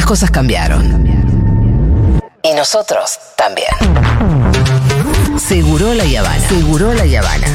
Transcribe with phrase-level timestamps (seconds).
[0.00, 1.04] las cosas cambiaron.
[2.42, 3.68] Y nosotros también.
[5.38, 6.48] Seguro la Habana.
[6.48, 7.46] Seguro la Habana.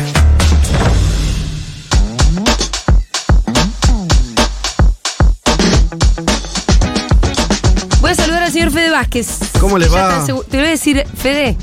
[8.00, 9.28] Voy a saludar al señor Fede Vázquez.
[9.60, 10.24] ¿Cómo le va?
[10.24, 11.58] Te voy a decir, Fede,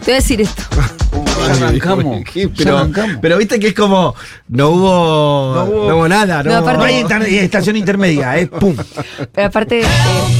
[0.00, 0.62] te voy a decir esto.
[1.42, 2.22] arrancamos.
[2.56, 3.16] Pero, arrancamos.
[3.20, 4.14] pero viste que es como.
[4.48, 5.54] No hubo.
[5.88, 8.46] No hubo, nada, no, No, aparte- No hay inter- estación intermedia, ¿eh?
[8.46, 8.76] ¡Pum!
[9.32, 9.86] Pero aparte, eh,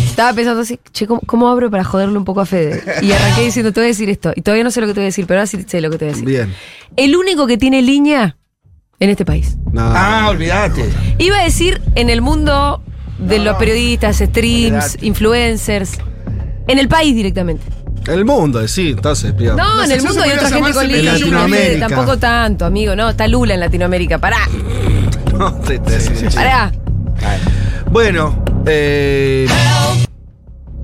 [0.07, 2.83] estaba pensando así, che, ¿cómo, cómo abro para joderle un poco a Fede?
[3.03, 4.33] Y arranqué diciendo, te voy a decir esto.
[4.35, 5.91] Y todavía no sé lo que te voy a decir, pero ahora sí sé lo
[5.91, 6.29] que te voy a decir.
[6.29, 6.55] Bien.
[6.97, 8.37] El único que tiene línea
[8.99, 9.57] en este país.
[9.73, 9.83] No.
[9.83, 10.85] Ah, olvídate.
[11.19, 12.83] Iba a decir en el mundo
[13.19, 15.07] de los periodistas, streams, Olvidate.
[15.07, 15.99] influencers.
[16.69, 17.65] En el país directamente.
[18.07, 19.33] El mundo, sí, entonces.
[19.35, 19.55] pido.
[19.57, 21.05] No, en el mundo hay otra gente con En.
[21.05, 21.89] Latinoamérica.
[21.89, 22.97] Tampoco tanto, amigo.
[22.97, 24.19] No, está Lula en Latinoamérica.
[24.19, 24.49] Pará,
[25.39, 26.73] No, te- te- pará.
[27.91, 29.47] Bueno, eh,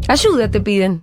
[0.09, 1.03] Ayuda te piden.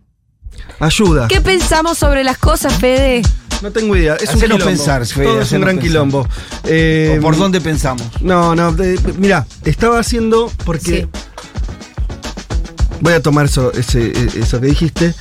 [0.79, 1.27] ayuda.
[1.27, 3.21] ¿Qué pensamos sobre las cosas, Fede?
[3.61, 4.15] No tengo idea.
[4.15, 4.65] Es un quilombo.
[4.65, 5.89] pensar, Fede, Todo es un gran pensar.
[5.89, 6.27] quilombo.
[6.65, 8.03] Eh, ¿O ¿Por dónde pensamos?
[8.21, 8.75] No, no,
[9.17, 11.19] mira, estaba haciendo porque Sí.
[12.99, 15.13] voy a tomar eso, ese- eso que dijiste.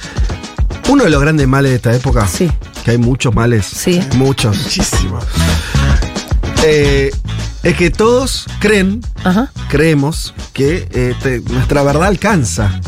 [0.89, 2.51] Uno de los grandes males de esta época, Sí.
[2.85, 4.01] que hay muchos males, Sí.
[4.17, 4.57] muchos,
[6.65, 7.11] eh,
[7.63, 9.51] es que todos creen, Ajá.
[9.69, 12.81] creemos que eh, te- nuestra verdad alcanza.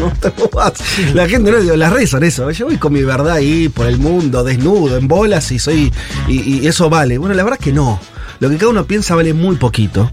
[1.14, 2.50] La gente no las redes son eso.
[2.50, 5.92] Yo voy con mi verdad ahí por el mundo, desnudo, en bolas y soy.
[6.26, 7.18] Y, y eso vale.
[7.18, 8.00] Bueno, la verdad es que no.
[8.38, 10.10] Lo que cada uno piensa vale muy poquito.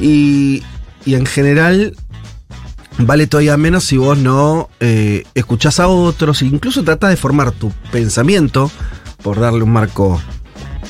[0.00, 0.62] Y,
[1.04, 1.96] y en general
[2.98, 7.52] vale todavía menos si vos no eh, escuchás a otros, e incluso tratás de formar
[7.52, 8.70] tu pensamiento,
[9.22, 10.20] por darle un marco.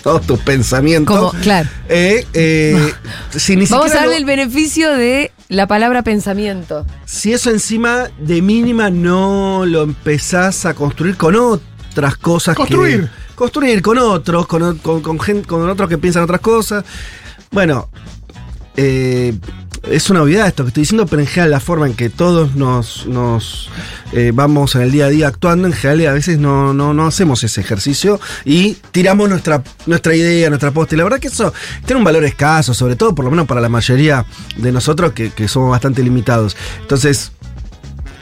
[0.03, 1.17] Todos tus pensamientos.
[1.33, 1.69] Como, claro.
[1.89, 2.93] eh, eh,
[3.37, 6.87] si ni Vamos a darle lo- el beneficio de la palabra pensamiento.
[7.05, 12.55] si eso encima de mínima no lo empezás a construir con otras cosas.
[12.55, 13.11] que- Construir.
[13.35, 16.85] construir con otros, con, con, con gen- con otros que piensan otras cosas.
[17.51, 17.89] Bueno,
[18.77, 19.35] eh,
[19.91, 22.55] es una obviedad esto que estoy diciendo, pero en general la forma en que todos
[22.55, 23.71] nos, nos
[24.13, 27.07] eh, vamos en el día a día actuando, en general a veces no, no, no
[27.07, 30.95] hacemos ese ejercicio y tiramos nuestra, nuestra idea, nuestra posta.
[30.95, 31.53] Y la verdad que eso
[31.85, 34.25] tiene un valor escaso, sobre todo por lo menos para la mayoría
[34.57, 36.57] de nosotros que, que somos bastante limitados.
[36.81, 37.33] Entonces,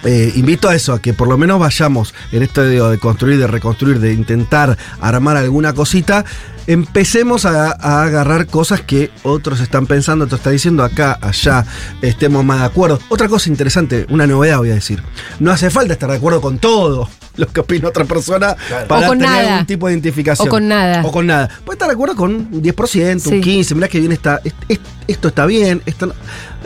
[0.05, 3.39] eh, invito a eso, a que por lo menos vayamos en esto de, de construir,
[3.39, 6.25] de reconstruir, de intentar armar alguna cosita,
[6.67, 11.65] empecemos a, a agarrar cosas que otros están pensando, otros están diciendo acá, allá,
[12.03, 12.99] estemos más de acuerdo.
[13.09, 15.03] Otra cosa interesante, una novedad voy a decir,
[15.39, 18.57] no hace falta estar de acuerdo con todo lo que opina otra persona
[18.89, 19.53] para O con tener nada.
[19.53, 20.49] algún tipo de identificación.
[20.49, 21.03] O con nada.
[21.05, 21.49] O con nada.
[21.65, 23.35] Puede estar de acuerdo con un 10%, Sí.
[23.35, 26.15] un 15%, mirá que bien está, est- est- esto está bien, esto no.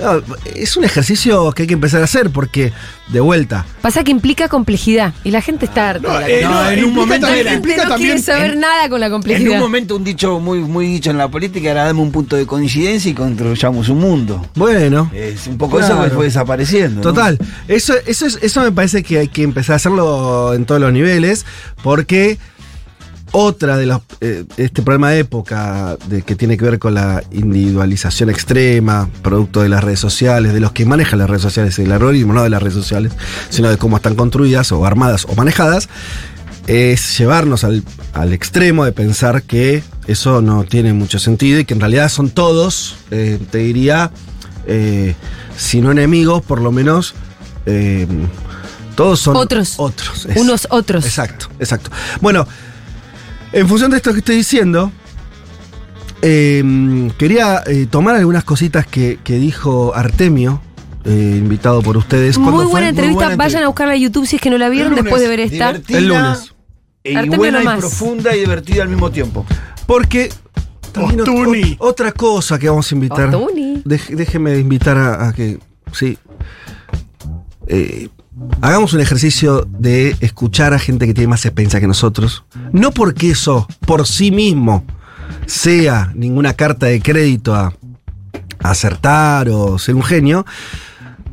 [0.03, 0.23] No,
[0.55, 2.73] Es un ejercicio que hay que empezar a hacer porque,
[3.09, 6.09] de vuelta, Pasa que implica complejidad y la gente está harta.
[6.21, 8.51] No, eh, No, no, en un implica momento también- La gente no también quiere saber
[8.53, 9.53] en- nada con la En complejidad.
[9.53, 12.47] un momento un dicho muy, muy dicho en la política era dame un punto de
[12.47, 14.47] coincidencia y construyamos un mundo.
[14.55, 15.11] bueno.
[15.15, 16.05] Es un poco eso Claro.
[16.05, 16.97] que fue desapareciendo.
[16.97, 17.01] ¿no?
[17.03, 17.39] Total,
[17.69, 20.93] eso, eso, es- eso me parece que hay que empezar a hacerlo en todos los
[20.93, 21.45] niveles,
[21.83, 22.39] porque
[23.33, 27.23] otra de los eh, este problema de época de que tiene que ver con la
[27.31, 31.93] individualización extrema, producto de las redes sociales, de los que manejan las redes sociales, el
[31.93, 33.13] algoritmo, no de las redes sociales,
[33.49, 35.89] sino de cómo están construidas o armadas o manejadas,
[36.67, 37.83] es llevarnos al,
[38.13, 42.31] al extremo de pensar que eso no tiene mucho sentido y que en realidad son
[42.31, 44.11] todos, eh, te diría,
[44.67, 45.15] eh,
[45.57, 47.15] si no enemigos, por lo menos
[47.67, 48.07] eh,
[48.97, 49.75] todos son Otros.
[49.79, 50.27] Otros.
[50.27, 51.05] es- Unos otros.
[51.05, 51.91] Exacto, exacto.
[52.21, 52.47] Bueno,
[53.53, 54.93] en función de esto que estoy diciendo,
[56.23, 60.61] eh, quería eh, tomar algunas cositas que, que dijo Artemio,
[61.05, 62.37] eh, invitado por ustedes.
[62.39, 63.25] Muy buena entrevista.
[63.27, 65.05] buena Vayan a buscarla a YouTube si es que no la vieron lunes.
[65.05, 65.69] después de ver esta.
[65.73, 66.55] Divertida, El lunes.
[67.03, 67.79] Y Artemio buena nomás.
[67.79, 69.47] y profunda y divertida al mismo tiempo.
[69.87, 70.31] Porque
[70.93, 73.31] también ot- otra cosa que vamos a invitar.
[73.85, 75.59] Déjeme invitar a, a que.
[75.93, 76.19] Sí.
[77.67, 78.09] Eh,
[78.61, 82.45] hagamos un ejercicio de escuchar a gente que tiene más experiencia que nosotros.
[82.73, 84.85] No porque eso por sí mismo
[85.47, 87.75] sea ninguna carta de crédito a,
[88.63, 90.45] acertar o ser un genio.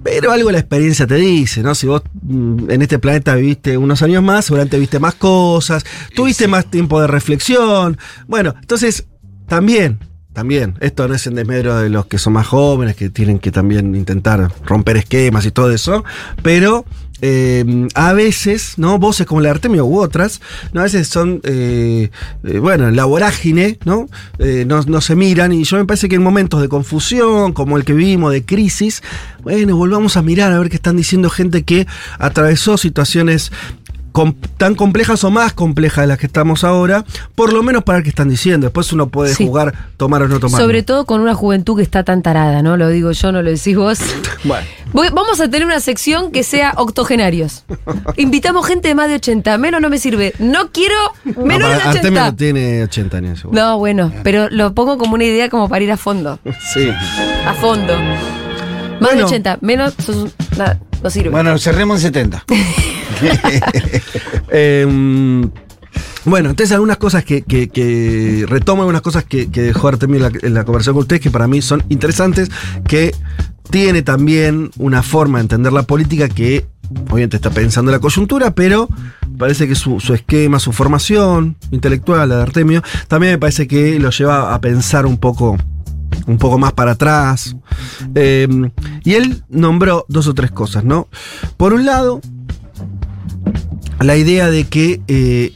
[0.01, 1.75] Pero algo la experiencia te dice, ¿no?
[1.75, 6.47] Si vos mm, en este planeta viviste unos años más, seguramente viste más cosas, tuviste
[6.47, 7.97] más tiempo de reflexión.
[8.27, 9.07] Bueno, entonces,
[9.47, 9.99] también,
[10.37, 13.49] también, esto no es en desmedro de los que son más jóvenes, que tienen que
[13.49, 16.05] también intentar romper esquemas y todo eso,
[16.43, 16.85] pero
[17.23, 18.99] eh, a veces, ¿no?
[18.99, 20.39] Voces como la de Artemio u otras,
[20.73, 20.81] ¿no?
[20.81, 22.11] A veces son, eh,
[22.43, 24.07] eh, bueno, la vorágine, ¿no?
[24.37, 27.75] Eh, no, no se miran y yo me parece que en momentos de confusión, como
[27.75, 29.01] el que vivimos, de crisis,
[29.41, 31.87] bueno, volvamos a mirar a ver qué están diciendo gente que
[32.19, 33.51] atravesó situaciones
[34.17, 37.05] com- tan complejas o más complejas de las que estamos ahora,
[37.35, 38.65] por lo menos para ver qué están diciendo.
[38.65, 39.45] Después uno puede Sí.
[39.45, 40.59] jugar, tomar o no tomar.
[40.59, 42.77] Sobre todo con una juventud que está tan tarada, ¿no?
[42.77, 43.99] Lo digo yo, no lo decís vos.
[44.43, 44.65] Bueno.
[44.93, 47.63] Voy- vamos a tener una sección que sea octogenarios.
[48.15, 49.57] Invitamos gente de más de 80.
[49.59, 50.33] Menos no me sirve.
[50.39, 52.25] No quiero No, menos de Artemio 80.
[52.31, 53.45] no tiene 80 años.
[53.51, 56.39] No, bueno, pero lo pongo como una idea como para ir a fondo.
[56.73, 56.89] Sí.
[57.45, 57.93] A fondo.
[57.97, 59.25] Más de Bueno.
[59.27, 59.57] 80.
[59.61, 61.29] Menos, sos nada, no sirve.
[61.29, 62.45] Bueno, cerremos en 70.
[64.49, 64.85] Eh,
[66.23, 70.21] bueno, entonces algunas cosas que, que, que retomo, algunas cosas que, que dejó Artemio en
[70.23, 72.49] la, en la conversación con ustedes que para mí son interesantes,
[72.87, 73.15] que
[73.69, 76.65] tiene también una forma de entender la política que
[77.09, 78.87] obviamente está pensando en la coyuntura, pero
[79.37, 83.99] parece que su, su esquema, su formación intelectual, la de Artemio, también me parece que
[83.99, 85.57] lo lleva a pensar un poco
[86.25, 87.55] un poco más para atrás.
[88.15, 88.47] Eh,
[89.03, 91.07] y él nombró dos o tres cosas, ¿no?
[91.57, 92.21] Por un lado,
[93.99, 95.53] la idea de que, eh,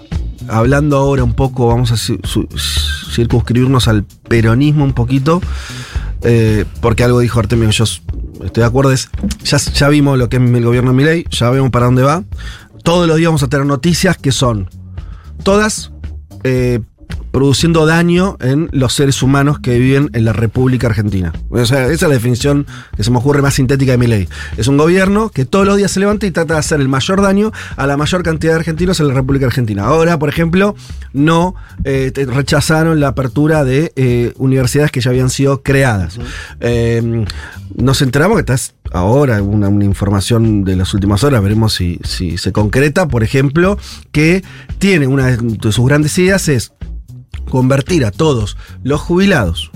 [0.47, 5.41] hablando ahora un poco, vamos a circunscribirnos al peronismo un poquito,
[6.23, 9.09] eh, porque algo dijo Artemio yo estoy de acuerdo, es,
[9.43, 12.23] ya, ya vimos lo que es el gobierno de Milei, ya vemos para dónde va,
[12.83, 14.69] todos los días vamos a tener noticias que son
[15.43, 15.91] todas
[17.31, 21.33] produciendo daño en los seres humanos que viven en la República Argentina.
[21.49, 24.27] O sea, esa es la definición que se me ocurre más sintética de mi ley.
[24.57, 27.21] Es un gobierno que todos los días se levanta y trata de hacer el mayor
[27.21, 29.85] daño a la mayor cantidad de argentinos en la República Argentina.
[29.85, 30.75] Ahora, por ejemplo,
[31.13, 36.19] no eh, rechazaron la apertura de eh, universidades que ya habían sido creadas.
[36.59, 37.25] Eh,
[37.75, 42.37] nos enteramos que estás ahora una, una información de las últimas horas, veremos si, si
[42.37, 43.77] se concreta, por ejemplo,
[44.11, 44.43] que
[44.79, 46.73] tiene una de sus grandes ideas es
[47.49, 49.71] convertir a todos los jubilados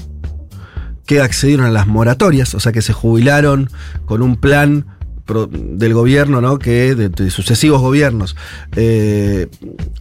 [1.06, 3.70] que accedieron a las moratorias, o sea que se jubilaron
[4.06, 4.86] con un plan
[5.26, 6.60] del gobierno, ¿no?
[6.60, 8.36] Que de, de sucesivos gobiernos,
[8.76, 9.48] eh,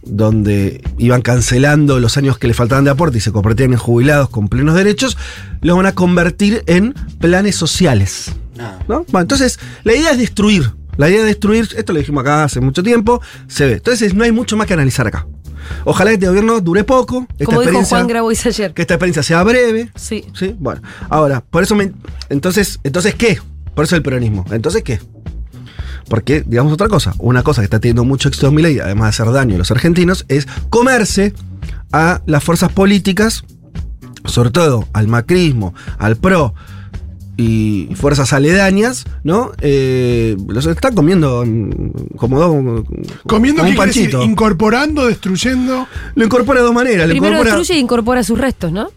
[0.03, 4.29] donde iban cancelando los años que le faltaban de aporte y se convertían en jubilados
[4.29, 5.17] con plenos derechos,
[5.61, 8.33] los van a convertir en planes sociales.
[8.87, 9.03] ¿no?
[9.05, 10.71] Bueno, entonces, la idea es destruir.
[10.97, 13.73] La idea de destruir, esto lo dijimos acá hace mucho tiempo, se ve.
[13.73, 15.27] Entonces, no hay mucho más que analizar acá.
[15.83, 17.27] Ojalá este gobierno dure poco.
[17.33, 18.73] Esta como dijo Juan Grabois ayer.
[18.73, 19.91] que esta experiencia sea breve.
[19.95, 20.25] Sí.
[20.33, 20.81] Sí, bueno.
[21.09, 21.91] Ahora, por eso me.
[22.29, 23.39] Entonces, entonces ¿qué?
[23.73, 24.45] Por eso el peronismo.
[24.51, 24.99] Entonces, ¿qué?
[26.07, 29.05] Porque, digamos otra cosa, una cosa que está teniendo mucho éxito en mi ley, además
[29.17, 31.33] de hacer daño a los argentinos, es comerse
[31.91, 33.43] a las fuerzas políticas,
[34.25, 36.53] sobre todo al macrismo, al PRO
[37.37, 39.51] y fuerzas aledañas, ¿no?
[39.61, 41.43] Eh, los están comiendo
[42.17, 42.83] como dos.
[43.27, 44.03] Comiendo, como ¿qué un quiere decir?
[44.11, 44.23] panchito.
[44.23, 45.87] Incorporando, destruyendo.
[46.15, 47.07] Lo incorpora de dos maneras.
[47.07, 48.89] Lo Primero incorpora, destruye e incorpora sus restos, ¿no?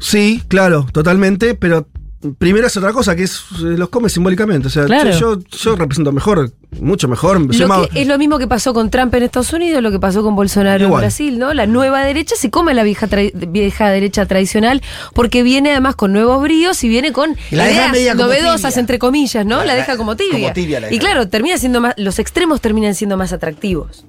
[0.00, 1.88] Sí, claro, totalmente, pero
[2.38, 4.68] primero es otra cosa, que es los come simbólicamente.
[4.68, 5.10] O sea, Claro.
[5.18, 7.40] yo, yo represento mejor, mucho mejor.
[7.54, 10.22] Lo más- es lo mismo que pasó con Trump en Estados Unidos, lo que pasó
[10.22, 11.00] con Bolsonaro Igual.
[11.02, 11.54] en Brasil, ¿no?
[11.54, 14.82] La nueva derecha se come la vieja, tra- vieja derecha tradicional
[15.14, 19.58] porque viene además con nuevos bríos y viene con la ideas novedosas, entre comillas, ¿no?
[19.58, 20.32] La, La- deja como tibia.
[20.40, 24.04] como tibia la y claro, termina siendo más, los extremos terminan siendo más atractivos.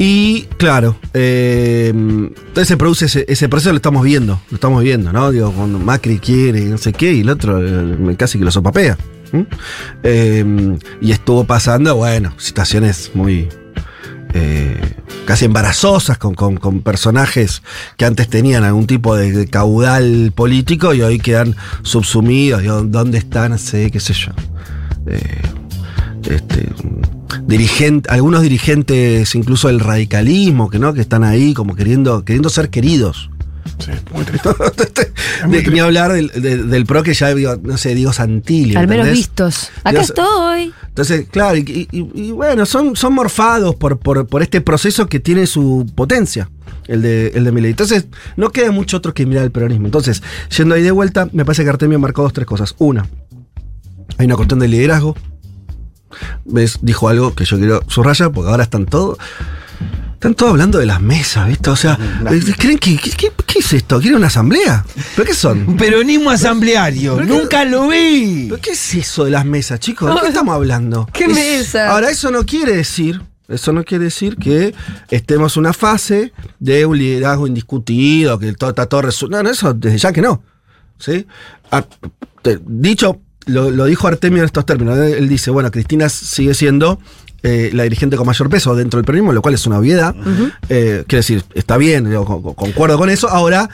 [0.00, 5.12] Y claro, eh, entonces se produce ese, ese proceso, lo estamos viendo, lo estamos viendo,
[5.12, 5.32] ¿no?
[5.32, 8.96] Digo, cuando Macri quiere, no sé qué, y el otro eh, casi que lo sopapea.
[9.32, 9.46] ¿M?
[10.02, 13.48] Eh, y estuvo pasando, bueno, situaciones muy.
[14.34, 14.80] eh,
[15.26, 17.62] casi embarazosas con, con- personajes
[17.96, 22.62] que antes tenían algún tipo de, caudal político y hoy quedan subsumidos.
[22.90, 23.58] ¿Dónde están?
[23.58, 24.32] Sé, qué sé yo.
[25.06, 25.42] Eh,
[26.30, 26.68] este,
[27.46, 32.68] dirigente, algunos dirigentes incluso del radicalismo que no que están ahí como queriendo queriendo ser
[32.68, 33.30] queridos
[33.78, 34.48] Sí, muy triste.
[35.46, 39.06] muy ni hablar del, de- del pro que ya no sé digo Santilli Al menos
[39.06, 39.26] ¿entendés?
[39.28, 39.70] vistos.
[39.80, 40.72] Acá Dios- estoy.
[40.88, 45.20] entonces claro y, y- y bueno son, son morfados por, por, por este proceso que
[45.20, 46.50] tiene su potencia
[46.86, 47.70] el de, el de Milei.
[47.72, 48.06] Entonces,
[48.36, 49.84] no queda mucho otro que mirar el peronismo.
[49.84, 50.22] Entonces,
[50.56, 52.74] yendo ahí de vuelta, me parece que Artemio marcó dos, tres cosas.
[52.78, 53.06] Una,
[54.16, 55.14] hay una cuestión de liderazgo.
[56.46, 56.78] ¿Ves?
[56.80, 59.18] Dijo algo que yo quiero subrayar, porque ahora están todos.
[60.18, 61.70] Están todos hablando de las mesas, ¿viste?
[61.70, 61.96] O sea,
[62.28, 64.00] eh, ¿creen que qué, es esto?
[64.00, 64.84] ¿Quieren una asamblea?
[65.14, 65.76] ¿Pero qué son?
[65.78, 67.18] Peronismo asambleario.
[67.18, 68.46] Pero Nunca lo vi.
[68.48, 70.12] ¿Pero qué es eso de las mesas, chicos?
[70.12, 71.08] ¿De qué estamos hablando?
[71.12, 71.90] ¿Qué mesa?
[71.90, 74.74] Ahora, eso no quiere decir Eso no quiere decir que
[75.08, 79.36] estemos en una fase de un liderazgo indiscutido, que todo está todo resuelto.
[79.36, 80.42] No, no, eso desde ya que no.
[80.98, 81.28] ¿sí?
[81.70, 81.84] Ah,
[82.66, 84.96] dicho, lo, lo dijo Artemio en estos términos.
[84.98, 87.00] Él dice, bueno, Cristina sigue siendo
[87.42, 90.14] eh, la dirigente con mayor peso dentro del peronismo, lo cual es una obviedad.
[90.68, 93.28] Eh, quiero decir, está bien, con- concuerdo con eso.
[93.28, 93.68] Ahora,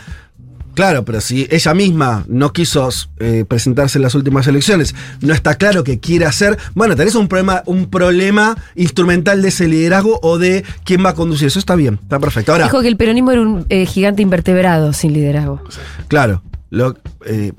[0.75, 2.89] claro, pero si ella misma no quiso
[3.21, 7.27] eh, presentarse en las últimas elecciones, no está claro que quiere hacer, bueno, tenés un
[7.29, 11.47] problema, un problema instrumental de ese liderazgo o de quién va a conducir.
[11.47, 12.53] Eso está bien, está perfecto.
[12.53, 15.63] Ahora, Dijo que el peronismo era un gigante invertebrado sin liderazgo.
[16.09, 16.43] claro,
[16.75, 17.53] lo- eh,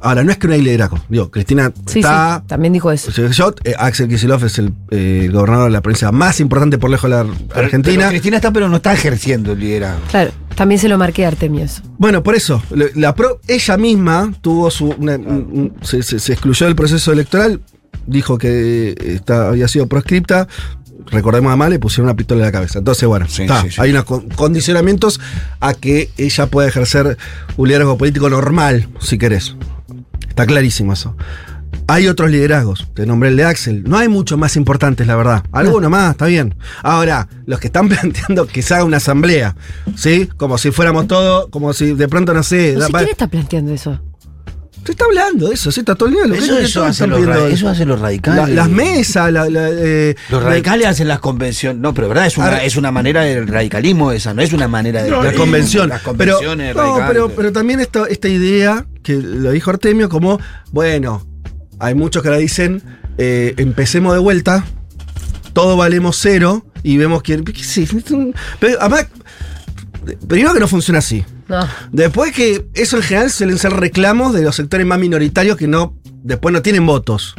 [0.00, 0.98] ahora no es que no hay liderazgo.
[1.08, 2.40] Digo, Cristina Sí, está.
[2.40, 3.10] sí, también dijo eso.
[3.10, 6.90] Yo, eh, Axel Kicillof es el, eh, el gobernador de la provincia más importante por
[6.90, 7.96] lejos de la Pero- Argentina.
[7.98, 10.00] pero Cristina está, pero no está ejerciendo el liderazgo.
[10.10, 11.82] Claro, también se lo marqué a Artemio eso.
[11.98, 14.86] Bueno, por eso, le- la pro- ella misma tuvo su.
[14.98, 17.60] una- un- un- se, se- se excluyó del proceso electoral,
[18.06, 20.48] dijo que está, había sido proscripta.
[21.10, 22.78] Recordemos además, le pusieron una pistola en la cabeza.
[22.78, 23.80] Entonces, bueno, Sí, está, sí, sí.
[23.80, 25.20] hay unos con- condicionamientos
[25.60, 27.16] a que ella pueda ejercer
[27.56, 29.56] un liderazgo político normal, si querés.
[30.28, 31.16] Está clarísimo eso.
[31.88, 33.82] Hay otros liderazgos, te nombré el de Axel.
[33.84, 35.42] No hay muchos más importantes, la verdad.
[35.52, 36.54] Alguno más, está bien.
[36.82, 39.56] Ahora, los que están planteando que se haga una asamblea,
[39.96, 40.28] ¿sí?
[40.36, 42.76] Como si fuéramos todos, como si de pronto, no sé.
[42.78, 44.00] No quién está planteando eso.
[44.84, 46.26] Se está hablando de eso, sí, está todo el día.
[46.26, 48.54] lo Eso, que eso hace están pidiendo- eso hace los La- radicales.
[48.54, 51.80] las mesas, la, la, eh, Los la- radicales hacen las convenciones.
[51.80, 55.02] No, pero verdad, es una, es una manera del radicalismo esa, no es una manera
[55.02, 55.10] de.
[55.10, 55.88] la de- convención.
[55.88, 57.08] Las pero, convenciones no, radicales.
[57.08, 60.40] pero, pero también esta, esta idea, que lo dijo Artemio, como,
[60.72, 61.24] bueno,
[61.78, 62.82] hay muchos que ahora dicen,
[63.18, 64.64] eh, empecemos de vuelta,
[65.52, 67.42] todo valemos cero y vemos que...
[67.44, 67.86] ¿qué sé?
[68.58, 69.06] Pero además,
[70.26, 71.24] primero que no funciona así.
[71.48, 71.66] No.
[71.90, 75.94] Después que eso en general suelen ser reclamos de los sectores más minoritarios que no
[76.22, 77.34] después no tienen votos.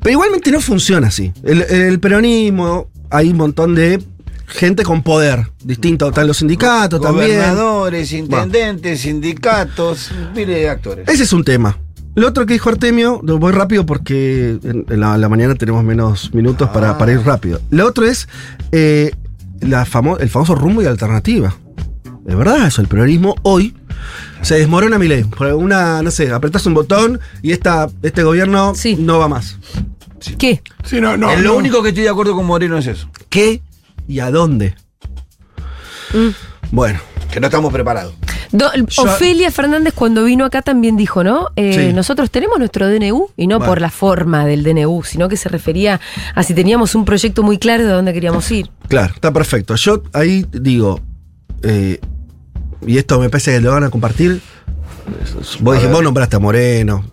[0.00, 1.32] Pero igualmente no funciona así.
[1.42, 4.02] El, el peronismo, hay un montón de
[4.46, 5.50] gente con poder.
[5.62, 7.28] Distinto, están los sindicatos también.
[7.36, 11.08] Gobernadores, intendentes, sindicatos, mire de actores.
[11.08, 11.76] Ese es un tema.
[12.14, 15.84] Lo otro que dijo Artemio, lo voy rápido porque en, en la, la mañana tenemos
[15.84, 16.98] menos minutos para, Ah.
[16.98, 17.60] para ir rápido.
[17.70, 18.28] Lo otro es
[18.72, 19.12] eh,
[19.60, 21.54] la famo- el famoso rumbo y alternativa.
[22.28, 23.74] De verdad, eso, el peronismo hoy
[24.42, 25.24] se desmorona mi ley.
[25.24, 28.96] Por una, no sé, apretás un botón y esta, este gobierno Sí.
[29.00, 29.56] no va más.
[30.38, 30.62] ¿Qué?
[30.84, 31.30] Sí, no, no.
[31.30, 31.56] Es lo no.
[31.56, 33.08] único que estoy de acuerdo con Moreno es eso.
[33.30, 33.62] ¿Qué
[34.06, 34.74] y a dónde?
[36.12, 36.28] Mm.
[36.70, 37.00] Bueno,
[37.32, 38.14] Que no estamos preparados.
[38.52, 41.48] Do- Yo- Ofelia Fernández cuando vino acá también dijo, ¿no?
[41.56, 41.92] Eh, Sí.
[41.94, 43.70] Nosotros tenemos nuestro DNU y no Bueno.
[43.70, 46.00] por la forma del DNU, sino que se refería
[46.34, 48.70] a si teníamos un proyecto muy claro de dónde queríamos ir.
[48.88, 49.74] claro, está perfecto.
[49.76, 51.00] Yo ahí digo,
[51.62, 52.00] eh,
[52.86, 54.40] y esto me parece que lo van a compartir.
[55.60, 57.04] Vos, dijiste, vos nombraste a Moreno.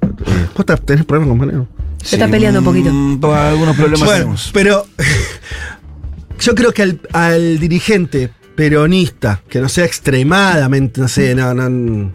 [0.55, 1.67] ¿Vos tenés problemas con Moreno?
[2.03, 2.89] Se está peleando un poquito.
[2.91, 4.49] Mm, por algunos problemas Bueno, tenemos.
[4.53, 4.85] pero
[6.39, 12.11] yo creo que al, al dirigente peronista, que no sea extremadamente, no sé, no, no-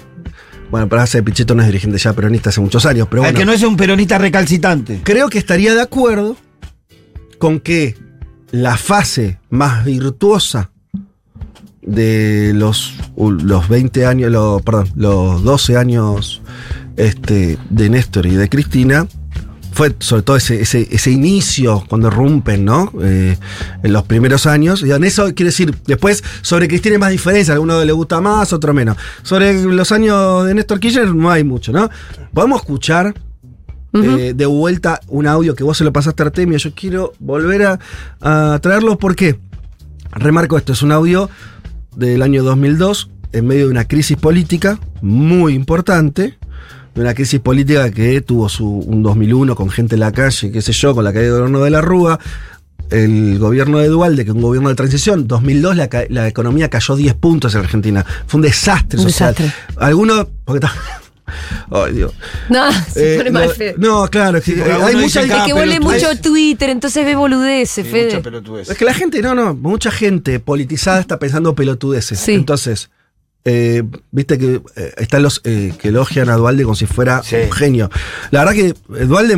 [0.70, 3.38] bueno, para hacer Pichetto no es dirigente ya peronista hace muchos años, pero Al bueno,
[3.40, 5.00] que no es un peronista recalcitrante.
[5.02, 6.36] creo que estaría de acuerdo
[7.38, 7.96] con que
[8.52, 10.70] la fase más virtuosa
[11.90, 16.40] de los, los 20 años, los, perdón, los 12 años
[16.96, 19.06] este, de Néstor y de Cristina,
[19.72, 22.92] fue sobre todo ese, ese, ese inicio cuando rompen, ¿no?
[23.02, 23.36] Eh,
[23.82, 24.82] en los primeros años.
[24.82, 28.20] Y en eso quiere decir, después sobre Cristina hay más diferencia, a alguno le gusta
[28.20, 28.96] más, otro menos.
[29.22, 31.88] Sobre los años de Néstor Kirchner no hay mucho, ¿no?
[32.32, 33.14] Podemos escuchar
[33.92, 36.58] eh, de vuelta un audio que vos se lo pasaste a Artemio.
[36.58, 37.78] Yo quiero volver a,
[38.20, 39.40] a traerlo porque,
[40.12, 41.30] remarco esto, es un audio
[41.96, 46.36] del año 2002 en medio de una crisis política muy importante,
[46.94, 50.62] de una crisis política que tuvo su, un 2001 con gente en la calle, qué
[50.62, 52.18] sé yo, con la caída del gobierno de la Rúa,
[52.90, 56.96] el gobierno de Dualde, que es un gobierno de transición, 2002 la, la economía cayó
[56.96, 58.04] 10 puntos en Argentina.
[58.26, 59.34] Fue un desastre Un social.
[59.34, 59.52] desastre.
[59.76, 60.66] Algunos, porque
[61.92, 62.12] Dios.
[62.48, 63.74] No, se Eh, pone mal, Fede.
[63.78, 66.02] no, claro, es que porque hay mucha Es que vuelve pelotudez.
[66.10, 68.04] mucho Twitter, entonces ve boludeces, Sí, Fede.
[68.06, 68.70] mucha pelotudez.
[68.70, 72.18] Es que la gente, no, no, mucha gente politizada está pensando pelotudeces.
[72.18, 72.32] Sí.
[72.32, 72.90] Entonces,
[73.44, 77.36] eh, viste que eh, están los eh, que elogian a Dualde como si fuera Sí.
[77.36, 77.90] un genio.
[78.30, 79.36] La verdad que eh, Dualde,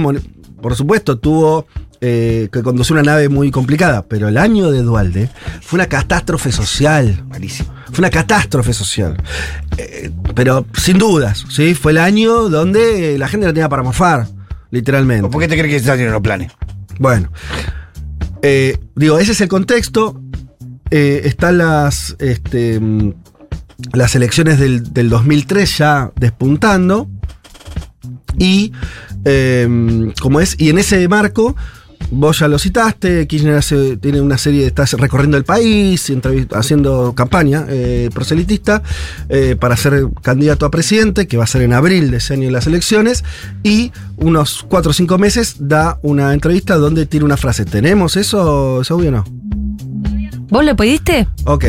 [0.61, 1.67] por supuesto, tuvo
[2.01, 5.29] eh, que conducir una nave muy complicada, pero el año de Dualde
[5.61, 7.25] fue una catástrofe social.
[7.29, 7.73] Malísimo.
[7.93, 9.17] Fue una catástrofe social.
[9.77, 11.75] Eh, pero sin dudas, ¿sí?
[11.75, 14.27] Fue el año donde la gente no tenía para morfar,
[14.71, 15.29] literalmente.
[15.29, 16.53] ¿Por qué te crees que está haciendo los planes?
[16.99, 17.31] Bueno,
[18.43, 20.21] eh, digo, ese es el contexto.
[20.91, 23.15] Eh, están las, este, mm,
[23.93, 27.09] las elecciones del, del 2003 ya despuntando.
[28.39, 28.73] Y,
[29.25, 31.55] eh, como es, y en ese marco,
[32.11, 36.11] vos ya lo citaste, Kirchner hace- tiene una serie, está recorriendo el país,
[36.53, 38.83] haciendo campaña eh, proselitista
[39.29, 42.47] eh, para ser candidato a presidente, que va a ser en abril de ese año
[42.49, 43.25] en las elecciones,
[43.63, 47.65] y unos cuatro o cinco meses da una entrevista donde tiene una frase.
[47.65, 48.81] ¿Tenemos eso?
[48.83, 49.25] ¿Es obvio o no?
[50.51, 51.27] ¿Vos le pediste?
[51.45, 51.65] Ok,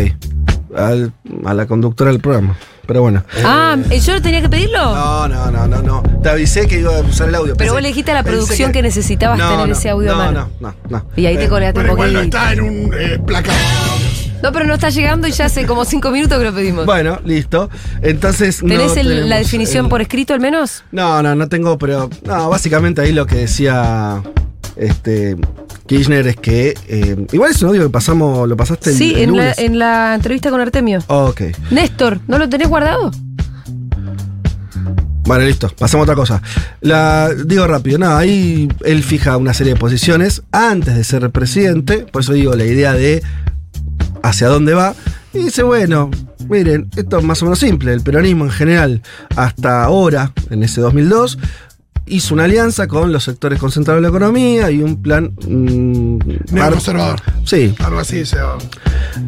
[0.76, 1.14] al-
[1.46, 2.58] a la conductora del programa.
[2.86, 3.24] Pero bueno.
[3.46, 4.94] Ah, ¿yo tenía que pedirlo?
[4.94, 6.04] No, no, no, no, no.
[6.22, 7.56] Te avisé que iba a usar el audio.
[7.56, 10.14] Pero Pensé- vos le dijiste a la pensé producción que necesitabas tener ese audio a
[10.16, 10.50] no, mano.
[10.60, 11.06] No, no, no.
[11.16, 12.38] Y ahí te Eh, colgaste un Bueno, igual no poquito.
[12.38, 13.56] está en un eh, placar.
[14.42, 16.86] No, pero no está llegando y ya hace como cinco minutos que lo pedimos.
[16.86, 17.70] Bueno, listo.
[18.02, 18.62] Entonces.
[18.62, 20.84] no ¿Tenés el- la tenemos definición el- por escrito al menos?
[20.92, 22.10] No, no, no tengo, pero.
[22.26, 24.22] No, básicamente ahí lo que decía.
[24.76, 25.38] Este.
[25.86, 26.74] Kirchner es que.
[26.88, 28.48] eh, igual es un audio que pasamos.
[28.48, 31.00] Lo pasaste el, Sí, el en la, en la entrevista con Artemio.
[31.08, 31.42] Ok.
[31.72, 33.12] Néstor, ¿no lo tenés guardado?
[35.26, 36.42] Bueno, listo, pasamos a otra cosa.
[36.82, 42.00] La, digo rápido, no, ahí él fija una serie de posiciones antes de ser presidente,
[42.00, 43.24] por eso digo la idea de
[44.22, 44.94] hacia dónde va.
[45.34, 46.12] Y dice, bueno,
[46.50, 49.02] miren, esto es más o menos simple, el peronismo en general,
[49.38, 51.40] hasta ahora, en ese 2002,
[52.06, 55.34] hizo una alianza con los sectores concentrados de la economía y un plan...
[55.48, 56.18] mm,
[56.52, 57.22] Neoconservador.
[57.46, 58.26] Sí, Algo así.
[58.26, 58.38] Se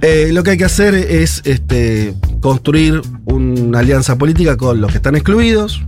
[0.01, 4.97] eh, lo que hay que hacer es este, construir una alianza política con los que
[4.97, 5.81] están excluidos,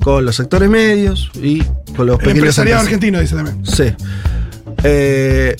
[0.00, 1.62] con los sectores medios y
[1.96, 3.64] con los El pequeños empresariado argentino dice también.
[3.64, 3.84] Sí.
[4.84, 5.56] Eh,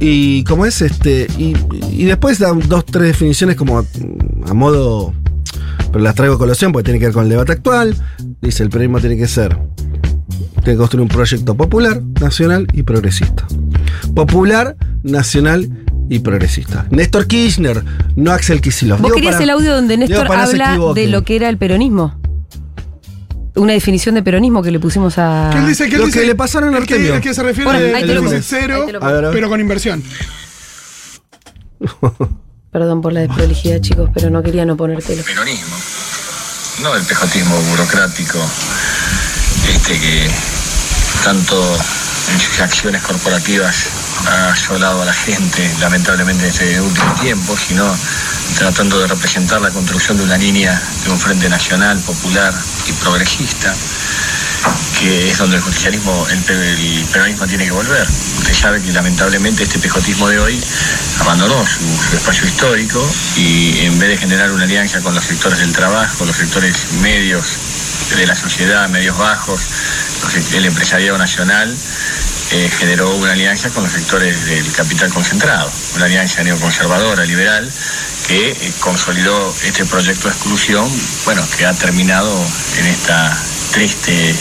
[0.00, 1.26] y como es este.
[1.38, 1.54] Y,
[1.90, 3.84] y después dan dos, tres definiciones como a,
[4.48, 5.14] a modo.
[5.92, 7.96] Pero las traigo a colación porque tiene que ver con el debate actual.
[8.42, 9.56] Dice el periodismo tiene que ser.
[10.28, 13.46] Tiene que construir un proyecto popular, nacional y progresista.
[14.14, 15.68] Popular, nacional
[16.08, 16.86] y progresista.
[16.90, 17.82] Néstor Kirchner,
[18.16, 19.00] no Axel Kicillof.
[19.00, 21.58] Vos Digo querías para- el audio donde Néstor no habla de lo que era el
[21.58, 22.18] peronismo.
[23.54, 25.48] Una definición de peronismo que le pusimos a.
[25.52, 27.14] Que él dice que él Lo dice- que le pasaron a que, Artemio.
[27.14, 28.86] el que se refiere Bueno, ahí al te lo déficit cero,
[29.32, 30.02] pero con inversión.
[32.72, 35.22] Perdón por la desprolijidad, chicos, pero no quería no ponértelo.
[35.22, 35.76] peronismo,
[36.82, 38.38] no el pejotismo burocrático,
[39.82, 40.28] que
[41.22, 41.78] tanto
[42.32, 43.86] en sus acciones corporativas
[44.26, 47.94] ha asolado a la gente, lamentablemente en este último tiempo, sino
[48.58, 52.54] tratando de representar la construcción de una línea de un frente nacional, popular
[52.88, 53.74] y progresista,
[54.98, 58.06] que es donde el justicialismo, el, el peronismo tiene que volver.
[58.38, 60.60] Usted sabe que lamentablemente este pejotismo de hoy
[61.20, 65.58] abandonó su, su espacio histórico y en vez de generar una alianza con los sectores
[65.60, 67.44] del trabajo, los sectores medios
[68.16, 69.60] de la sociedad, medios bajos,
[70.54, 71.76] el empresariado nacional,
[72.52, 77.70] eh, generó una alianza con los sectores del capital concentrado, una alianza neoconservadora, liberal,
[78.28, 80.88] que eh, consolidó este proyecto de exclusión,
[81.24, 82.32] bueno, que ha terminado
[82.78, 83.36] en esta
[83.72, 84.34] triste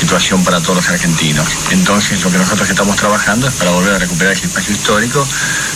[0.00, 1.46] situación para todos los argentinos.
[1.70, 5.26] Entonces, lo que nosotros estamos trabajando es para volver a recuperar ese espacio histórico,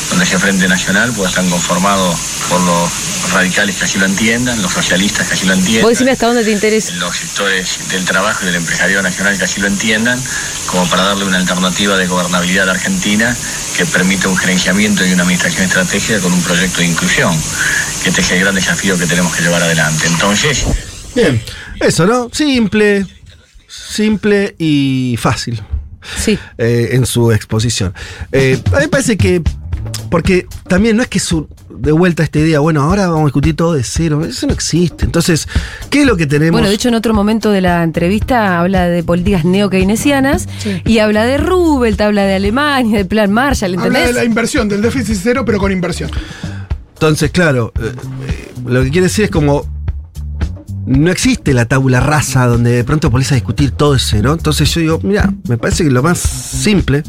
[0.09, 2.15] donde ese Frente Nacional pueda estar conformado
[2.49, 2.91] por los
[3.33, 6.45] radicales que así lo entiendan, los socialistas que así lo entiendan Vos decime hasta dónde
[6.45, 6.93] te interesa.
[6.95, 10.19] los sectores del trabajo y del empresariado nacional que así lo entiendan,
[10.67, 13.37] como para darle una alternativa de gobernabilidad a la Argentina
[13.77, 17.35] que permita un gerenciamiento y una administración estratégica con un proyecto de inclusión,
[18.03, 20.07] que este es el gran desafío que tenemos que llevar adelante.
[20.07, 20.65] Entonces,
[21.15, 21.43] Bien.
[21.81, 22.29] Eso, ¿no?
[22.33, 23.07] Simple.
[23.95, 25.63] Simple y fácil.
[26.19, 26.39] Sí.
[26.59, 27.95] eh, en su exposición.
[28.33, 29.41] Eh, a mí me parece que.
[30.11, 33.55] Porque también no es que su, de vuelta esta idea, bueno, ahora vamos a discutir
[33.55, 34.25] todo de cero.
[34.25, 35.05] Eso no existe.
[35.05, 35.47] Entonces,
[35.91, 36.53] ¿qué es lo que tenemos?
[36.53, 40.49] Bueno, de hecho, en otro momento de la entrevista habla de políticas neo-keynesianas
[40.85, 44.15] y habla de Rubel, habla de Alemania, del plan Marshall, Habla de ¿entendés?
[44.15, 46.11] la inversión, del déficit cero, pero con inversión.
[46.95, 47.93] Entonces, claro, eh,
[48.29, 49.67] eh, lo que quiere decir es como.
[50.87, 54.33] No existe la tabula rasa donde de pronto pones a discutir todo ese, ¿no?
[54.33, 57.03] Entonces yo digo, mira, me parece que lo más simple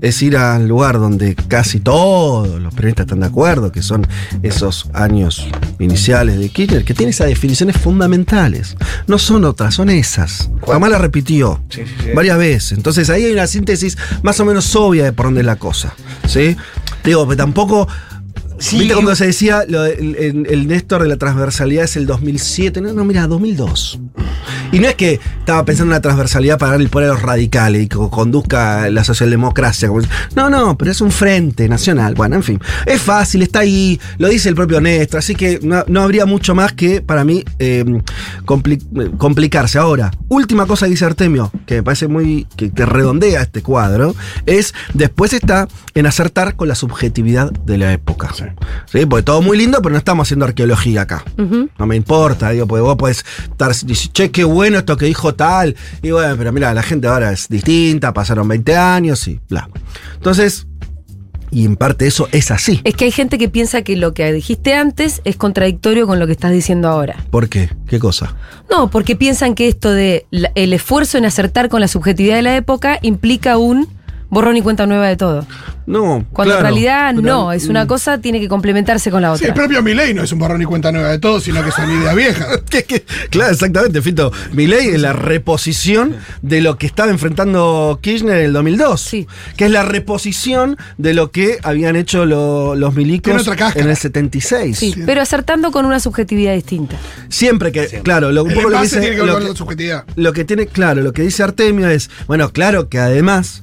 [0.00, 4.06] es ir al lugar donde casi todos los periodistas están de acuerdo, que son
[4.42, 5.46] esos años
[5.78, 8.76] iniciales de Kirchner, que tiene esas definiciones fundamentales.
[9.06, 10.50] No son otras, son esas.
[10.66, 11.62] Jamás la repitió
[12.14, 12.72] varias veces.
[12.72, 15.94] Entonces ahí hay una síntesis más o menos obvia de por dónde es la cosa.
[16.26, 16.56] ¿Sí?
[17.04, 17.88] Digo, pero tampoco.
[18.62, 18.78] Sí.
[18.78, 22.06] ¿Viste cuando se decía lo de- el, el- el Néstor de la transversalidad es el
[22.06, 22.80] 2007?
[22.80, 23.98] No, no, mira, 2002.
[24.72, 27.22] Y no es que estaba pensando en la transversalidad para darle el poder a los
[27.22, 29.88] radicales y que conduzca la socialdemocracia.
[29.88, 30.00] como-
[30.34, 32.14] No, no, pero es un frente nacional.
[32.14, 32.60] Bueno, en fin.
[32.86, 36.54] Es fácil, está ahí, lo dice el propio Néstor, así que no, no habría mucho
[36.54, 37.84] más que, para mí, eh,
[38.46, 39.78] compli- eh, complicarse.
[39.78, 42.46] Ahora, última cosa que dice Artemio, que me parece muy.
[42.56, 44.14] que, que redondea este cuadro,
[44.46, 48.30] es después está en acertar con la subjetividad de la época.
[48.90, 49.04] Sí.
[49.06, 51.24] Porque todo muy lindo, pero no estamos haciendo arqueología acá.
[51.78, 55.34] No me importa, digo, porque vos podés estar diciendo, che, qué bueno esto que dijo
[55.34, 55.76] tal.
[56.02, 59.68] Y bueno, pero mira, la gente ahora es distinta, pasaron 20 años y bla.
[60.14, 60.66] Entonces,
[61.50, 62.80] y en parte eso es así.
[62.84, 66.26] Es que hay gente que piensa que lo que dijiste antes es contradictorio con lo
[66.26, 67.16] que estás diciendo ahora.
[67.30, 67.68] ¿Por qué?
[67.86, 68.34] ¿Qué cosa?
[68.70, 72.42] No, porque piensan que esto de la- el esfuerzo en acertar con la subjetividad de
[72.42, 73.86] la época implica un
[74.32, 75.46] borrón y cuenta nueva de todo.
[75.84, 76.24] No.
[76.32, 79.36] Cuando claro, en realidad pero, no, es una mm, cosa, tiene que complementarse con la
[79.36, 79.64] Sí, el otra.
[79.64, 82.14] propio Milei no es un borrón y cuenta nueva de todo, sino que son ideas
[82.16, 82.58] viejas.
[82.70, 84.32] que- que- claro, exactamente, Fito.
[84.52, 89.00] Mi ley es la reposición de lo que estaba enfrentando Kirchner en el 2002.
[89.00, 89.26] Sí.
[89.56, 93.96] Que es la reposición de lo que habían hecho lo- los milicos otra en el
[93.96, 94.78] 76.
[94.78, 96.96] Sí, pero acertando con una subjetividad distinta.
[97.28, 99.42] Siempre que, claro, lo, un El poco lo que dice- tiene que ver lo con
[99.42, 100.04] que- la subjetividad.
[100.16, 103.61] lo que tiene, claro, lo que dice Artemio es, bueno, claro que además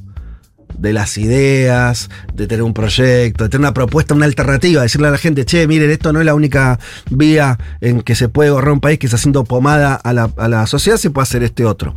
[0.77, 5.11] de las ideas, de tener un proyecto, de tener una propuesta, una alternativa, decirle a
[5.11, 6.79] la gente, che, miren, esto no es la única
[7.09, 10.47] vía en que se puede borrar un país que está haciendo pomada a la, a
[10.47, 11.95] la sociedad, se puede hacer este otro.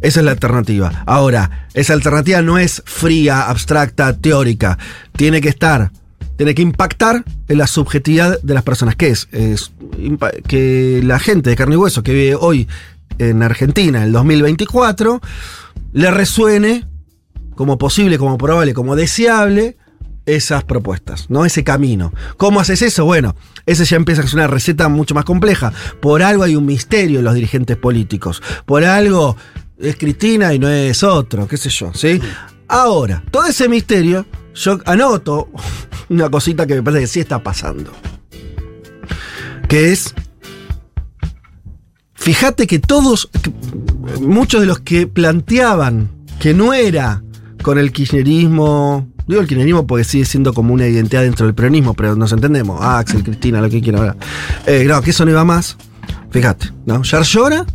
[0.00, 1.04] Esa es la alternativa.
[1.06, 4.78] Ahora, esa alternativa no es fría, abstracta, teórica.
[5.16, 5.90] Tiene que estar
[6.36, 8.94] tiene que impactar en la subjetividad de las personas.
[8.94, 9.28] ¿Qué es?
[9.32, 9.72] Es
[10.46, 12.68] que la gente de carne y hueso que vive hoy
[13.18, 15.20] en Argentina, en el 2024,
[15.92, 16.84] le resuene
[17.56, 19.76] como posible, como probable, como deseable
[20.26, 21.44] esas propuestas, ¿no?
[21.44, 22.12] Ese camino.
[22.36, 23.04] ¿Cómo haces eso?
[23.04, 25.72] Bueno, ese ya empieza a ser una receta mucho más compleja.
[26.00, 28.42] Por algo hay un misterio en los dirigentes políticos.
[28.66, 29.36] Por algo
[29.78, 32.20] es Cristina y no es otro, qué sé yo, ¿sí?
[32.68, 35.48] Ahora, todo ese misterio, yo anoto
[36.08, 37.92] una cosita que me parece que sí está pasando.
[39.68, 40.14] Que es.
[42.14, 43.30] Fíjate que todos,
[44.20, 47.22] muchos de los que planteaban que no era
[47.66, 51.94] con el kirchnerismo, digo el kirchnerismo porque sigue siendo como una identidad dentro del peronismo,
[51.94, 54.16] pero nos entendemos, Axel, Cristina, lo que quieran hablar.
[54.68, 55.76] Eh, no, que eso no iba más.
[56.30, 57.02] Fíjate, ¿no?
[57.02, 57.66] Yarlora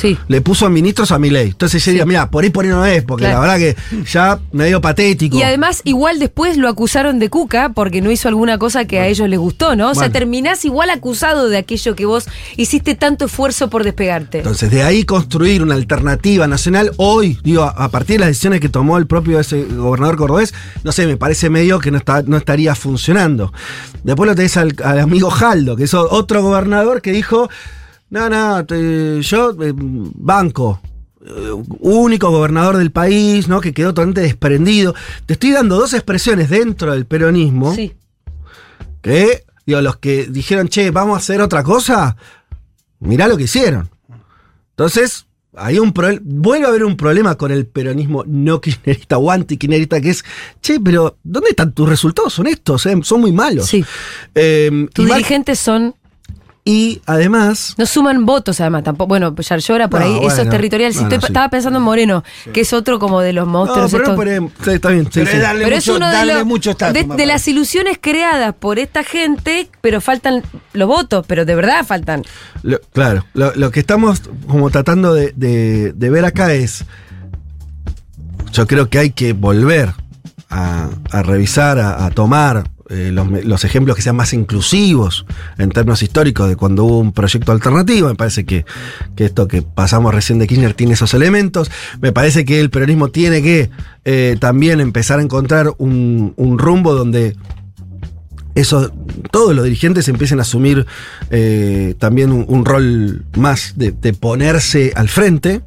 [0.00, 0.16] Sí.
[0.28, 1.48] le puso ministros a mi ley.
[1.48, 3.42] Entonces yo diría, mira, por ahí por ahí no es, porque Claro.
[3.42, 5.36] la verdad que ya medio patético.
[5.36, 9.06] Y además, igual después lo acusaron de cuca porque no hizo alguna cosa que a
[9.06, 9.90] ellos les gustó, ¿no?
[9.90, 14.38] O sea, terminás igual acusado de aquello que vos hiciste tanto esfuerzo por despegarte.
[14.38, 18.68] Entonces, de ahí construir una alternativa nacional, hoy, digo, a partir de las decisiones que
[18.68, 22.36] tomó el propio ese gobernador cordobés, no sé, me parece medio que no, está, no
[22.36, 23.52] estaría funcionando.
[24.04, 27.48] Después lo tenés al, al amigo Jaldo, que es otro gobernador que dijo,
[28.10, 30.80] no, no, te- yo eh, banco.
[31.24, 33.60] eh, Único gobernador del país, ¿no?
[33.60, 34.94] Que quedó totalmente desprendido.
[35.26, 37.74] Te estoy dando dos expresiones dentro del peronismo.
[37.74, 37.94] Sí.
[39.02, 42.16] Que, digo, los que dijeron, che, vamos a hacer otra cosa,
[43.00, 43.90] mirá lo que hicieron.
[44.70, 49.30] Entonces, hay un pro- vuelve a haber un problema con el peronismo no kirchnerista o
[49.30, 50.24] anti-kirchnerista, que es,
[50.60, 52.32] che, pero ¿dónde están tus resultados?
[52.34, 52.96] Son estos, eh?
[53.02, 53.66] son muy malos.
[53.66, 53.84] Sí.
[54.34, 55.94] Eh, Tus dirigentes son.
[56.70, 59.08] Y además, No suman votos, además, tampoco.
[59.08, 60.92] Bueno, pues Yarlora por No, ahí, eso es bueno, territorial.
[60.92, 61.32] Si bueno, estoy- sí.
[61.32, 63.90] Estaba pensando en Moreno, que es otro como de los no, monstruos.
[63.90, 64.18] pero, estos.
[64.22, 65.36] pero- sí, está bien, sí, Pero sí.
[65.38, 69.70] es darle Pero es mucho, uno de, mucho de- las ilusiones creadas por esta gente,
[69.80, 70.42] pero faltan
[70.74, 72.22] los votos, pero de verdad faltan.
[72.62, 76.84] Lo- claro, lo, lo que estamos como tratando de, de- de ver acá es,
[78.52, 79.94] yo creo que hay que volver
[80.50, 85.26] a, a revisar, a, a tomar eh, los, ejemplos que sean más inclusivos
[85.58, 88.08] en términos históricos de cuando hubo un proyecto alternativo.
[88.08, 88.64] Me parece que,
[89.14, 91.70] que esto que pasamos recién de Kirchner tiene esos elementos.
[92.00, 93.70] Me parece que el peronismo tiene que
[94.06, 97.36] eh, también empezar a encontrar un, rumbo donde
[98.54, 98.90] eso,
[99.30, 100.86] todos los dirigentes empiecen a asumir
[101.30, 105.60] eh, también un, rol más de, ponerse al frente.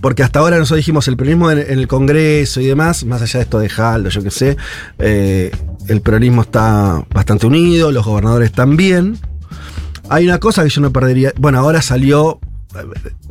[0.00, 3.44] Porque hasta ahora nosotros dijimos el peronismo en, el Congreso y demás, más allá de
[3.44, 4.56] esto de Jaldo, yo qué sé,
[5.88, 9.18] el peronismo está bastante unido, los gobernadores también.
[10.10, 11.32] Hay una cosa que yo no perdería.
[11.38, 12.40] Bueno, ahora salió.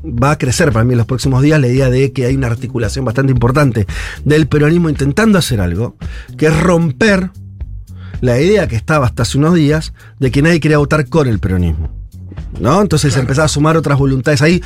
[0.04, 2.48] Va a crecer para mí en los próximos días la idea de que hay una
[2.48, 3.86] articulación bastante importante
[4.26, 5.96] del peronismo intentando hacer algo,
[6.38, 7.30] que es romper
[8.22, 11.40] la idea que estaba hasta hace unos días de que nadie quería votar con el
[11.40, 11.92] peronismo.
[12.60, 12.82] ¿No?
[12.82, 14.62] Entonces empezaba a sumar otras voluntades ahí.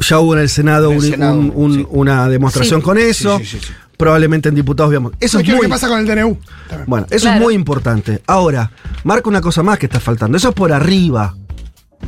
[0.00, 1.86] Ya hubo en el Senado, En el un- Senado, un- un- sí.
[1.90, 2.84] una demostración Sí.
[2.84, 3.38] con eso.
[3.38, 3.72] Sí, sí, sí, sí.
[3.96, 5.12] Probablemente en diputados veamos.
[5.20, 6.38] Eso es muy que pasa con el DNU.
[6.68, 6.84] también.
[6.86, 7.36] bueno, eso Claro.
[7.38, 8.22] es muy importante.
[8.26, 8.70] Ahora,
[9.04, 10.36] marca una cosa más que está faltando.
[10.36, 11.34] Eso es por arriba.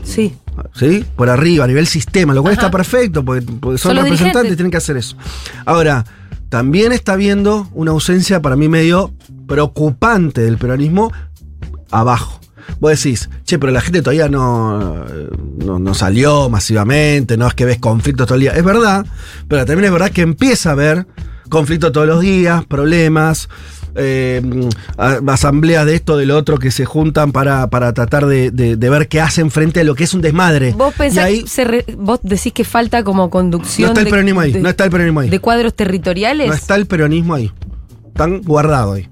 [0.05, 0.37] Sí.
[0.75, 1.05] ¿Sí?
[1.17, 2.63] Por arriba, a nivel sistema, lo cual Ajá.
[2.67, 4.53] está perfecto, porque, porque son, representantes dirigentes.
[4.53, 5.17] y tienen que hacer eso.
[5.65, 6.05] Ahora,
[6.49, 9.13] también está habiendo una ausencia para mí medio
[9.47, 11.13] preocupante del peronismo
[11.91, 12.41] abajo.
[12.81, 15.05] Vos decís, che, pero la gente todavía no,
[15.65, 18.53] no, no salió masivamente, no es que ves conflictos todo el día.
[18.53, 19.07] Es verdad,
[19.49, 21.07] pero también es verdad que empieza a haber
[21.49, 23.49] conflictos todos los días, problemas.
[24.01, 24.41] eh,
[24.97, 29.09] asambleas de esto, del otro, que se juntan para, para tratar de, de- de ver
[29.09, 30.73] qué hacen frente a lo que es un desmadre.
[30.73, 33.87] Vos pensás, ahí se re- vos decís que falta como conducción.
[33.87, 35.31] no está el de- peronismo ahí, de- no está el peronismo ahí.
[35.31, 36.47] De cuadros territoriales.
[36.49, 37.51] No está el peronismo ahí.
[38.09, 39.09] Están guardados ahí.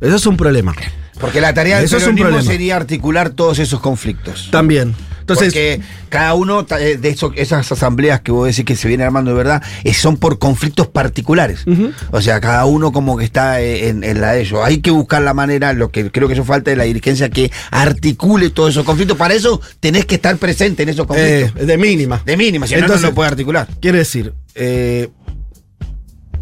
[0.00, 0.74] Eso es un problema.
[1.20, 2.52] Porque la tarea del Eso es un peronismo problema.
[2.52, 4.48] sería articular todos esos conflictos.
[4.50, 4.94] También.
[5.24, 9.06] Entonces, Porque cada uno eh, de eso- esas asambleas que vos decís que se vienen
[9.06, 11.64] armando de verdad eh, son por conflictos particulares.
[12.10, 14.60] O sea, cada uno como que está eh, en, en la de ellos.
[14.62, 17.50] Hay que buscar la manera, lo que creo que eso falta de la dirigencia, que
[17.70, 19.16] articule todos esos conflictos.
[19.16, 21.08] Para eso tenés que estar presente en esos eh,
[21.50, 21.66] conflictos.
[21.66, 22.22] de mínima.
[22.24, 23.66] de mínima, si no, no lo puede articular.
[23.80, 25.08] Quiere decir, eh,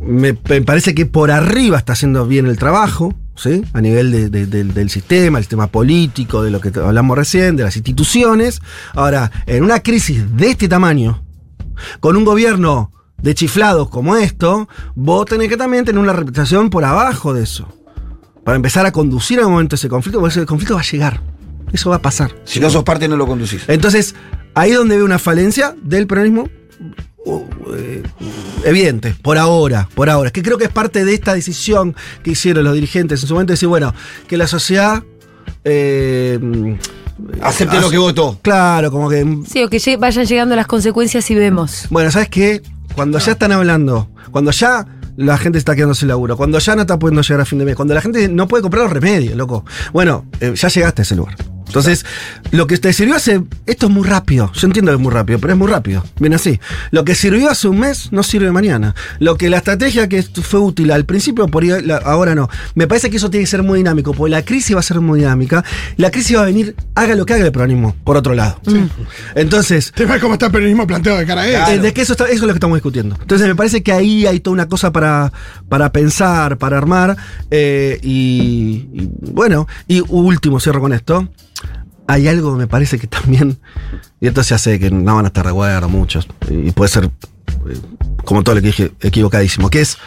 [0.05, 3.63] me, me parece que por arriba está haciendo bien el trabajo, ¿sí?
[3.73, 7.57] A nivel de- de- del- del sistema, el sistema político, de lo que hablamos recién,
[7.57, 8.61] de las instituciones.
[8.95, 11.23] Ahora, en una crisis de este tamaño,
[12.01, 16.85] con un gobierno de chiflados como esto, vos tenés que también tener una reputación por
[16.85, 17.69] abajo de eso.
[18.45, 21.21] Para empezar a conducir en un momento ese conflicto, porque ese conflicto va a llegar.
[21.73, 22.33] Eso va a pasar.
[22.45, 23.63] Si no sos parte, no lo conducís.
[23.69, 24.15] Entonces,
[24.55, 26.49] ahí donde veo una falencia del peronismo
[28.65, 30.31] evidente, por ahora, por ahora.
[30.31, 33.53] Que creo que es parte de esta decisión que hicieron los dirigentes en su momento,
[33.53, 33.95] decir, bueno,
[34.27, 35.03] que la sociedad...
[35.65, 36.39] eh,
[37.41, 38.39] Acepte lo que votó.
[38.43, 39.39] Claro, como que...
[39.47, 41.87] Sí, o que vayan llegando las consecuencias y vemos.
[41.91, 42.63] Bueno, ¿sabes qué?
[42.95, 46.83] Cuando ya están hablando, cuando ya la gente está quedando sin laburo, cuando ya no
[46.83, 49.37] está pudiendo llegar a fin de mes, cuando la gente no puede comprar los remedios,
[49.37, 49.65] loco.
[49.93, 51.37] Bueno, eh, ya llegaste a ese lugar.
[51.73, 52.05] Entonces,
[52.51, 53.43] lo que te sirvió hace.
[53.65, 54.53] Esto es muy rápido.
[54.53, 56.05] Yo entiendo que es muy rápido, pero es muy rápido.
[56.21, 56.61] Bien así.
[56.91, 58.95] Lo que sirvió hace un mes no sirve mañana.
[59.21, 62.51] Lo que la estrategia que fue útil al principio, por ahí, la- ahora no.
[62.75, 65.01] Me parece que eso tiene que ser muy dinámico, porque la crisis va a ser
[65.01, 65.65] muy dinámica.
[65.97, 68.61] La crisis va a venir, haga lo que haga el peronismo, por otro lado.
[69.35, 71.73] Entonces, Te ves cómo está el peronismo planteado de cara a eso.
[71.73, 73.17] eh, de que eso, está- eso es lo que estamos discutiendo.
[73.21, 75.33] Entonces me parece que ahí hay toda una cosa para,
[75.69, 77.17] para pensar, para armar.
[77.51, 81.29] eh, y, y, bueno, y último, cierro con esto.
[82.09, 83.59] Hay algo, me parece que también,
[84.21, 87.05] y esto se hace que no van a estar de acuerdo muchos, y puede ser,
[87.05, 87.11] eh,
[88.25, 89.99] como todo lo que dije, equivocadísimo, que es,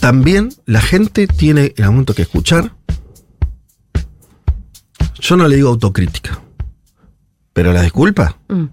[0.00, 2.72] también la gente tiene en algún momento que escuchar.
[5.20, 6.40] Yo no le digo autocrítica,
[7.52, 8.64] pero la disculpa Mm.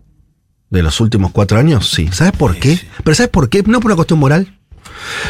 [0.69, 2.07] de los últimos cuatro años, sí.
[2.11, 2.79] ¿Sabes por qué?
[3.03, 3.63] Pero ¿sabes por qué?
[3.63, 4.57] No por una cuestión moral.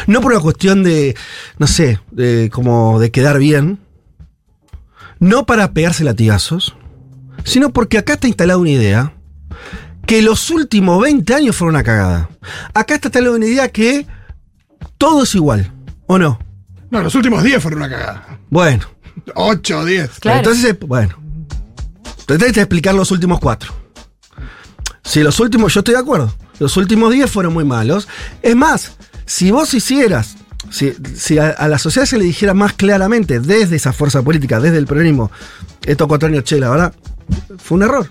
[0.06, 1.16] No por una cuestión de,
[1.58, 3.78] no sé, de, como de quedar bien.
[5.20, 6.76] No para pegarse latigazos.
[7.44, 9.14] Sino porque acá está instalada una idea
[10.06, 12.30] que los últimos 20 años fueron una cagada.
[12.74, 14.06] Acá está instalada una idea que
[14.96, 15.72] todo es igual.
[16.06, 16.38] ¿O no?
[16.90, 18.38] No, los últimos 10 fueron una cagada.
[18.50, 18.86] Bueno.
[19.34, 20.20] 8 o 10.
[20.20, 20.38] Claro.
[20.38, 21.16] Entonces, bueno.
[22.26, 23.72] Tenés que explicar los últimos cuatro.
[25.02, 26.34] Si los últimos, yo estoy de acuerdo.
[26.58, 28.08] Los últimos diez fueron muy malos.
[28.42, 30.36] Es más, si vos hicieras,
[30.70, 34.60] si, si a, a la sociedad se le dijera más claramente desde esa fuerza política,
[34.60, 35.30] desde el peronismo,
[35.84, 36.94] estos cuatro años, che, la verdad,
[37.58, 38.08] fue un error.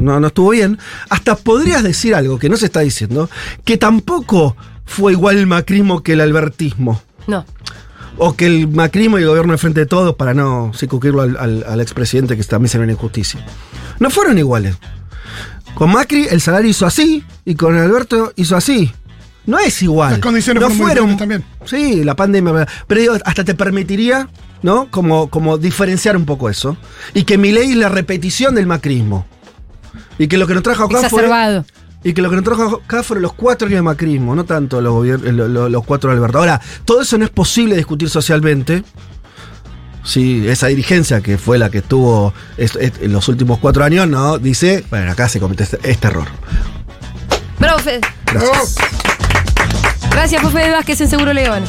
[0.00, 0.78] No, no estuvo bien.
[1.08, 3.30] Hasta podrías decir algo que no se está diciendo,
[3.64, 7.02] que tampoco fue igual el macrismo que el albertismo.
[7.26, 7.44] No.
[8.18, 11.36] O que el macrismo y el gobierno de frente de todos para no circunscribirlo al,
[11.36, 13.44] al, al expresidente que también se una injusticia.
[13.98, 14.76] No fueron iguales.
[15.74, 18.92] Con Macri el salario hizo así y con Alberto hizo así.
[19.46, 20.10] No es igual.
[20.12, 21.44] Las condiciones no fueron también.
[21.64, 22.66] Sí, la pandemia.
[22.86, 24.28] Pero digo, hasta te permitiría,
[24.62, 24.88] ¿no?
[24.90, 26.76] Como, como diferenciar un poco eso.
[27.14, 29.24] Y que mi ley es la repetición del macrismo.
[30.18, 31.22] Y que lo que nos trajo acá fue.
[31.22, 31.64] Exacerbado.
[32.02, 34.80] Y que lo que nos trajo acá fueron los cuatro años de macrismo, no tanto
[34.80, 36.38] los, eh, lo- lo- los cuatro de Alberto.
[36.38, 38.82] Ahora, todo eso no es posible discutir socialmente.
[40.04, 44.06] Si esa dirigencia que fue la que estuvo es- es- en los últimos cuatro años,
[44.08, 46.28] no, dice, bueno, acá se comete este, este error.
[47.58, 48.00] Bravo, Fede.
[48.26, 48.76] Gracias.
[50.16, 51.62] Gracias, Fede Vázquez en Seguro León.